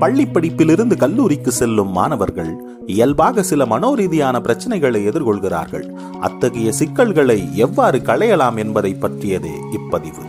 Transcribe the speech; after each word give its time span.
பள்ளி 0.00 0.24
படிப்பிலிருந்து 0.24 0.96
கல்லூரிக்கு 0.96 1.50
செல்லும் 1.50 1.88
மாணவர்கள் 1.88 2.52
இயல்பாக 2.86 3.42
சில 3.42 3.64
மனோரீதியான 3.64 4.36
பிரச்சனைகளை 4.40 5.00
எதிர்கொள்கிறார்கள். 5.08 5.86
அத்தகைய 6.20 6.72
சிக்கல்களை 6.72 7.56
எவ்வாறு 7.56 7.98
களையலாம் 7.98 8.56
என்பதை 8.56 8.96
பற்றியதே 9.00 9.54
இப்பதிவு. 9.76 10.24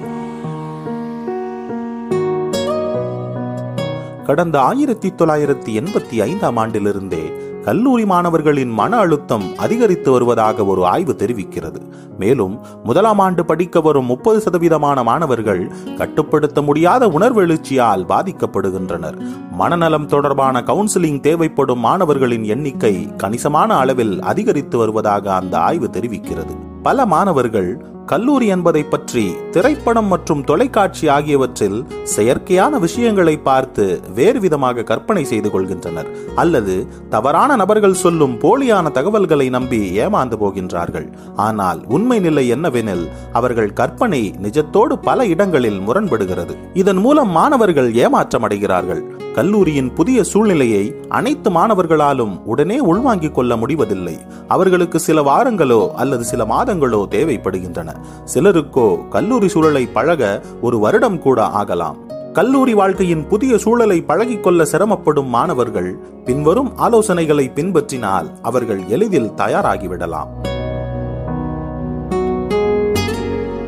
கடந்த 4.26 4.62
ஆயிரத்தி 4.62 5.10
தொள்ளாயிரத்தி 5.10 5.72
எண்பத்தி 5.80 6.22
ஐந்தாம் 6.22 6.58
ஆண்டிலிருந்தே 6.58 7.24
கல்லூரி 7.64 8.06
மாணவர்களின் 8.06 8.70
மன 8.70 8.98
அழுத்தம் 8.98 9.58
அதிகரித்து 9.58 10.12
வருவதாக 10.12 10.66
ஒரு 10.66 10.86
ஆய்வு 10.86 11.16
தெரிவிக்கிறது. 11.18 11.82
மேலும் 12.18 12.60
முதலாம் 12.84 13.20
ஆண்டு 13.20 13.46
படிக்க 13.46 13.82
வரும் 13.82 14.06
முப்பது 14.06 14.40
சதவீதமான 14.40 15.04
மாணவர்கள் 15.04 15.72
கட்டுப்படுத்த 15.98 16.62
முடியாத 16.62 17.08
உணர்வெழுச்சியால் 17.08 18.06
பாதிக்கப்படுகின்றனர். 18.06 19.22
மனநலம் 19.52 20.06
தொடர்பான 20.06 20.62
கவுன்சிலிங் 20.62 21.20
தேவைப்படும் 21.20 21.80
மாணவர்களின் 21.80 22.44
எண்ணிக்கை 22.44 23.16
கணிசமான 23.16 23.76
அளவில் 23.76 24.22
அதிகரித்து 24.22 24.78
வருவதாக 24.78 25.34
அந்த 25.34 25.60
ஆய்வு 25.60 25.90
தெரிவிக்கிறது. 25.94 26.56
பல 26.84 27.06
மாணவர்கள் 27.06 27.86
கல்லூரி 28.12 28.48
என்பதை 28.54 28.82
பற்றி 28.84 29.24
திரைப்படம் 29.52 30.08
மற்றும் 30.14 30.42
தொலைக்காட்சி 30.44 31.06
ஆகியவற்றில் 31.08 31.78
செயற்கையான 32.16 32.80
விஷயங்களை 32.86 33.38
பார்த்து 33.38 33.86
வேறு 34.18 34.40
விதமாக 34.40 34.84
கற்பனை 34.84 35.24
செய்து 35.26 35.50
கொள்கின்றனர். 35.50 36.10
அல்லது 36.36 36.76
தவறான 37.10 37.56
நபர்கள் 37.56 38.02
சொல்லும் 38.02 38.36
போலியான 38.42 38.92
தகவல்களை 38.92 39.48
நம்பி 39.50 39.80
ஏமாந்து 40.06 40.40
போகின்றார்கள். 40.44 41.08
ஆனால் 41.36 41.86
உண்மை 41.88 42.20
நிலை 42.20 42.46
என்னவெனில் 42.54 43.06
அவர்கள் 43.34 43.72
கற்பனை 43.74 44.22
நிஜத்தோடு 44.42 44.98
பல 45.08 45.26
இடங்களில் 45.26 45.80
முரண்படுகிறது. 45.80 46.56
இதன் 46.74 46.98
மூலம் 46.98 47.30
மாணவர்கள் 47.30 47.90
ஏமாற்றமடைகிறார்கள். 47.94 49.04
கல்லூரியின் 49.34 49.94
புதிய 49.94 50.24
சூழ்நிலையை 50.24 50.84
அனைத்து 51.10 51.50
மாணவர்களாலும் 51.52 52.36
உடனே 52.44 52.80
உள்வாங்கிக் 52.80 53.36
கொள்ள 53.36 53.56
முடிவதில்லை. 53.56 54.18
அவர்களுக்கு 54.48 55.00
சில 55.00 55.20
வாரங்களோ 55.22 55.82
அல்லது 55.92 56.24
சில 56.24 56.44
மாதங்களோ 56.46 57.02
தேவைப்படுகின்றன. 57.16 57.90
சிலருக்கோ 58.34 59.08
கல்லூரி 59.08 59.48
சூழலை 59.48 59.86
பழக 59.86 60.42
ஒரு 60.62 60.80
வருடம் 60.80 61.20
கூட 61.20 61.44
ஆகலாம். 61.44 61.98
கல்லூரி 62.34 62.74
வாழ்க்கையின் 62.74 63.28
புதிய 63.28 63.58
சூழலை 63.58 64.04
பழகிக்கொள்ள 64.08 64.66
சிரமப்படும் 64.72 65.28
மாணவர்கள் 65.28 65.98
பின்வரும் 66.26 66.72
ஆலோசனைகளை 66.78 67.52
பின்பற்றினால் 67.52 68.32
அவர்கள் 68.42 68.80
எளிதில் 68.88 69.30
தயாராகிவிடலாம். 69.30 70.28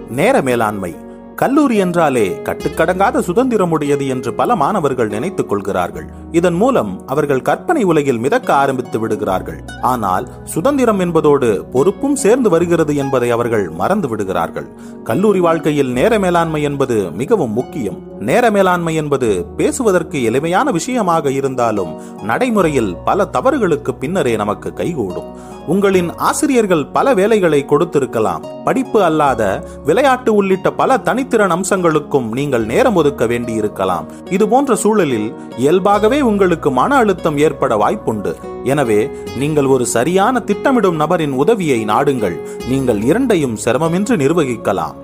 நேர 0.09 0.41
மேலாண்மை. 0.41 1.02
கல்லூரி 1.35 1.75
என்றாலே 1.75 2.39
கட்டுக்கடங்காத 2.43 3.21
சுதந்திரமுடையது 3.27 4.07
என்று 4.07 4.33
பல 4.33 4.55
மாணவர்கள் 4.55 5.07
நினைத்துக் 5.07 5.49
கொள்கிறார்கள். 5.49 6.05
இதன் 6.31 6.53
மூலம் 6.53 7.07
அவர்கள் 7.07 7.41
கற்பனை 7.41 7.83
உலகில் 7.83 8.17
மிதக்க 8.17 8.53
ஆரம்பித்து 8.53 8.99
விடுகிறார்கள். 8.99 9.63
ஆனால் 9.81 10.27
சுதந்திரம் 10.43 10.99
என்பதோடு 10.99 11.65
பொறுப்பும் 11.71 12.15
சேர்ந்து 12.15 12.49
வருகிறது 12.49 12.95
என்பதை 12.95 13.31
அவர்கள் 13.31 13.69
மறந்து 13.69 14.07
விடுகிறார்கள். 14.07 14.67
கல்லூரி 15.03 15.39
வாழ்க்கையில் 15.39 15.91
நேர 15.91 16.19
மேலாண்மை 16.19 16.61
என்பது 16.61 17.11
மிகவும் 17.11 17.53
முக்கியம். 17.53 17.99
நேர 18.19 18.51
மேலாண்மை 18.51 18.95
என்பது 18.95 19.45
பேசுவதற்கு 19.57 20.23
எளிமையான 20.23 20.71
விஷயமாக 20.71 21.31
இருந்தாலும் 21.31 21.93
நடைமுறையில் 22.23 22.95
பல 23.05 23.25
தவறுகளுக்கு 23.25 23.93
பின்னரே 23.93 24.35
நமக்கு 24.35 24.73
கைகூடும். 24.73 25.51
உங்களின் 25.67 26.15
ஆசிரியர்கள் 26.15 26.85
பல 26.85 27.13
வேலைகளை 27.13 27.65
கொடுத்திருக்கலாம். 27.65 28.43
படிப்பு 28.63 29.03
அல்லாத 29.03 29.67
விளையாட்டு 29.85 30.33
உள்ளிட்ட 30.33 30.71
பல 30.71 30.97
தனித்திறன் 30.97 31.53
அம்சங்களுக்கும் 31.55 32.31
நீங்கள் 32.31 32.65
நேரம் 32.65 32.95
ஒதுக்க 32.95 33.25
வேண்டியிருக்கலாம். 33.25 34.07
இது 34.29 34.47
போன்ற 34.47 34.75
சூழலில் 34.75 35.33
இயல்பாகவே 35.57 36.21
உங்களுக்கு 36.21 36.71
மன 36.71 36.95
அழுத்தம் 36.95 37.37
ஏற்பட 37.37 37.75
வாய்ப்புண்டு. 37.75 38.33
எனவே 38.63 39.09
நீங்கள் 39.37 39.65
ஒரு 39.65 39.85
சரியான 39.85 40.39
திட்டமிடும் 40.39 40.95
நபரின் 40.95 41.31
உதவியை 41.31 41.85
நாடுங்கள். 41.85 42.37
நீங்கள் 42.69 43.01
இரண்டையும் 43.01 43.57
சிரமமின்றி 43.65 44.15
நிர்வகிக்கலாம். 44.25 44.95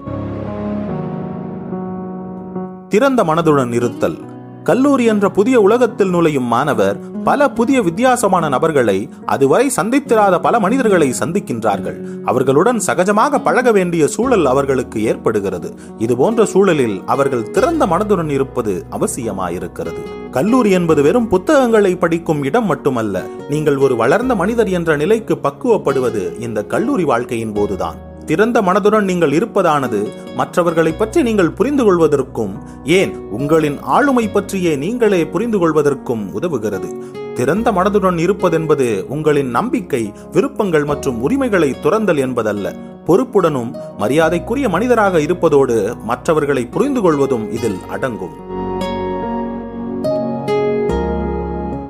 திறந்த 2.89 3.23
மனதுடன் 3.23 3.71
இருத்தல். 3.71 4.28
கல்லூரி 4.69 5.05
என்ற 5.05 5.29
புதிய 5.29 5.61
உலகத்தில் 5.61 6.09
நுழையும் 6.09 6.49
மாணவர் 6.53 6.97
பல 7.23 7.49
புதிய 7.49 7.81
வித்தியாசமான 7.81 8.49
நபர்களை 8.49 9.09
அதுவரை 9.25 9.71
சந்தித்திராத 9.75 10.39
பல 10.39 10.59
மனிதர்களை 10.59 11.13
சந்திக்கின்றார்கள். 11.19 11.97
அவர்களுடன் 12.25 12.79
சகஜமாக 12.87 13.39
பழக 13.43 13.71
வேண்டிய 13.71 14.07
சூழல் 14.07 14.45
அவர்களுக்கு 14.45 15.03
ஏற்படுகிறது. 15.03 15.71
இது 15.97 16.17
போன்ற 16.17 16.45
சூழலில் 16.45 17.01
அவர்கள் 17.05 17.49
திறந்த 17.51 17.85
மனதுடன் 17.85 18.29
இருப்பது 18.29 18.85
அவசியமாயிருக்கிறது. 18.91 20.03
கல்லூரி 20.31 20.71
என்பது 20.71 21.01
வெறும் 21.01 21.27
புத்தகங்களை 21.27 21.95
படிக்கும் 21.95 22.43
இடம் 22.43 22.65
மட்டுமல்ல 22.65 23.23
நீங்கள் 23.49 23.77
ஒரு 23.77 23.95
வளர்ந்த 23.95 24.35
மனிதர் 24.35 24.69
என்ற 24.69 24.97
நிலைக்கு 24.97 25.35
பக்குவப்படுவது 25.43 26.39
இந்த 26.39 26.63
கல்லூரி 26.63 27.03
வாழ்க்கையின் 27.03 27.53
போதுதான். 27.53 27.99
திறந்த 28.29 28.61
மனதுடன் 28.61 29.01
நீங்கள் 29.01 29.31
இருப்பதானது 29.31 30.07
மற்றவர்களை 30.35 30.91
பற்றி 30.91 31.23
நீங்கள் 31.23 31.51
புரிந்து 31.51 31.83
கொள்வதற்கும் 31.83 32.51
ஏன் 32.83 33.15
உங்களின் 33.17 33.77
ஆளுமை 33.81 34.27
பற்றியே 34.27 34.75
நீங்களே 34.75 35.27
புரிந்து 35.27 35.57
கொள்வதற்கும் 35.57 36.23
உதவுகிறது. 36.33 36.89
திறந்த 37.33 37.71
மனதுடன் 37.71 38.19
இருப்பதென்பது 38.25 39.05
உங்களின் 39.07 39.49
நம்பிக்கை 39.49 40.13
விருப்பங்கள் 40.31 40.85
மற்றும் 40.85 41.21
உரிமைகளை 41.21 41.75
துறந்தல் 41.81 42.17
என்பதல்ல. 42.17 42.75
பொறுப்புடனும் 43.07 43.71
மரியாதைக்குரிய 43.97 44.69
மனிதராக 44.69 45.21
இருப்பதோடு 45.21 45.95
மற்றவர்களை 46.03 46.65
புரிந்து 46.65 47.01
கொள்வதும் 47.01 47.51
இதில் 47.51 47.79
அடங்கும். 47.89 48.37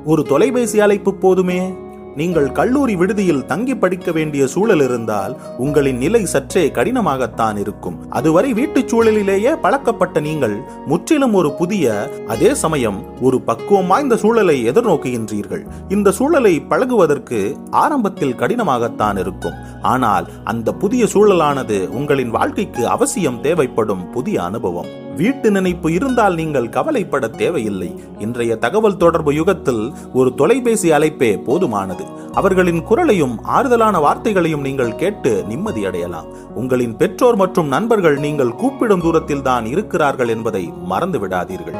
ஒரு 0.04 0.22
தொலைபேசி 0.22 0.80
அழைப்பு 0.80 1.14
போதுமே? 1.14 1.74
நீங்கள் 2.16 2.52
கல்லூரி 2.52 2.96
விடுதியில் 2.96 3.46
தங்கி 3.46 3.76
படிக்க 3.76 4.12
வேண்டிய 4.12 4.46
சூழல் 4.46 4.80
இருந்தால் 4.80 5.36
உங்களின் 5.58 5.96
நிலை 5.96 6.24
சற்றே 6.24 6.68
கடினமாகத்தான் 6.68 7.58
இருக்கும். 7.58 8.10
அதுவரை 8.10 8.52
வீட்டுச் 8.52 8.94
சூழலிலேயே 8.94 9.60
பழக்கப்பட்ட 9.60 10.20
நீங்கள் 10.20 10.56
முற்றிலும் 10.86 11.34
ஒரு 11.34 11.52
புதிய 11.52 12.10
அதே 12.28 12.54
சமயம் 12.54 13.20
ஒரு 13.20 13.40
பக்குவம் 13.40 13.86
வாய்ந்த 13.86 14.16
சூழலை 14.16 14.68
எதிர்நோக்குகின்றீர்கள். 14.68 15.62
இந்த 15.88 16.10
சூழலை 16.10 16.60
பழகுவதற்கு 16.60 17.56
ஆரம்பத்தில் 17.70 18.34
கடினமாகத்தான் 18.34 19.18
இருக்கும். 19.18 19.54
ஆனால் 19.82 20.28
அந்த 20.44 20.72
புதிய 20.72 21.04
சூழலானது 21.04 21.88
உங்களின் 21.88 22.30
வாழ்க்கைக்கு 22.30 22.88
அவசியம் 22.88 23.40
தேவைப்படும் 23.40 24.10
புதிய 24.10 24.42
அனுபவம். 24.42 25.08
வீட்டு 25.18 25.50
நினைப்பு 25.50 25.92
இருந்தால் 25.92 26.34
நீங்கள் 26.34 26.68
கவலைப்பட 26.68 27.28
தேவையில்லை. 27.28 27.88
இன்றைய 28.18 28.56
தகவல் 28.56 28.96
தொடர்பு 28.96 29.32
யுகத்தில் 29.34 29.82
ஒரு 30.12 30.34
தொலைபேசி 30.34 30.90
அழைப்பே 30.90 31.30
போதுமானது. 31.48 32.04
அவர்களின் 32.34 32.82
குரலையும் 32.82 33.34
ஆறுதலான 33.56 33.98
வார்த்தைகளையும் 34.06 34.66
நீங்கள் 34.68 34.96
கேட்டு 34.96 35.44
நிம்மதி 35.50 35.84
அடையலாம். 35.86 36.28
உங்களின் 36.54 36.96
பெற்றோர் 36.96 37.36
மற்றும் 37.36 37.68
நண்பர்கள் 37.68 38.18
நீங்கள் 38.18 38.56
கூப்பிடும் 38.62 39.00
தூரத்தில் 39.00 39.46
தான் 39.48 39.66
இருக்கிறார்கள் 39.66 40.28
என்பதை 40.28 40.64
மறந்து 40.92 41.20
விடாதீர்கள் 41.24 41.78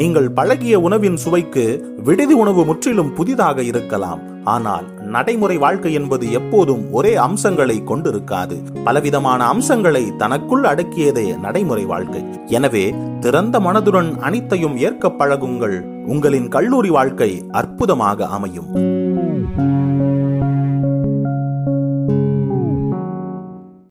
நீங்கள் 0.00 0.30
பழகிய 0.30 0.80
உணவின் 0.80 1.16
சுவைக்கு 1.16 1.64
விடுதி 2.06 2.34
உணவு 2.34 2.62
முற்றிலும் 2.64 3.12
புதிதாக 3.18 3.62
இருக்கலாம். 3.62 4.22
ஆனால் 4.44 4.86
நடைமுறை 5.14 5.56
வாழ்க்கை 5.56 5.92
என்பது 5.92 6.32
எப்போதும் 6.32 6.92
ஒரே 6.92 7.14
அம்சங்களை 7.14 7.76
கொண்டிருக்காது. 7.86 8.56
பலவிதமான 8.84 9.40
அம்சங்களை 9.44 10.16
தனக்குள் 10.16 10.62
அடக்கியதே 10.62 11.26
நடைமுறை 11.38 11.84
வாழ்க்கை. 11.84 12.22
எனவே 12.46 12.94
திறந்த 13.20 13.58
மனதுடன் 13.60 14.10
அனைத்தையும் 14.18 14.76
ஏற்க 14.76 15.08
பழகுங்கள். 15.18 15.76
உங்களின் 16.06 16.48
கல்லூரி 16.48 16.90
வாழ்க்கை 16.90 17.30
அற்புதமாக 17.50 18.26
அமையும். 18.26 18.93